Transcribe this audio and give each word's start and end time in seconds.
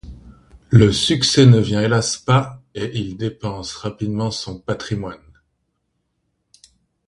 Le 0.71 0.91
succès 0.91 1.45
ne 1.45 1.59
vient 1.59 1.81
hélas 1.83 2.17
pas 2.17 2.59
et 2.73 2.89
il 2.99 3.17
dépense 3.17 3.75
rapidement 3.75 4.31
son 4.31 4.59
patrimoine. 4.59 5.21